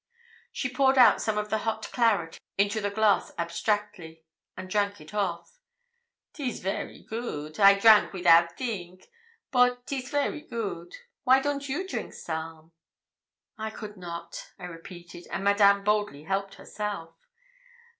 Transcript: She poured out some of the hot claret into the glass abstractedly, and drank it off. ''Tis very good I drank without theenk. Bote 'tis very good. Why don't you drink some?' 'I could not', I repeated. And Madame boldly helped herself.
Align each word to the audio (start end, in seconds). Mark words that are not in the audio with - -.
She 0.51 0.67
poured 0.67 0.97
out 0.97 1.21
some 1.21 1.37
of 1.37 1.51
the 1.51 1.59
hot 1.59 1.91
claret 1.91 2.39
into 2.57 2.81
the 2.81 2.89
glass 2.89 3.31
abstractedly, 3.37 4.23
and 4.57 4.67
drank 4.67 4.99
it 4.99 5.13
off. 5.13 5.59
''Tis 6.33 6.59
very 6.59 7.03
good 7.03 7.59
I 7.59 7.77
drank 7.77 8.11
without 8.11 8.57
theenk. 8.57 9.05
Bote 9.51 9.85
'tis 9.85 10.09
very 10.09 10.41
good. 10.41 10.95
Why 11.23 11.39
don't 11.39 11.69
you 11.69 11.87
drink 11.87 12.13
some?' 12.15 12.71
'I 13.59 13.69
could 13.69 13.95
not', 13.95 14.49
I 14.57 14.63
repeated. 14.65 15.27
And 15.29 15.43
Madame 15.43 15.83
boldly 15.83 16.23
helped 16.23 16.55
herself. 16.55 17.13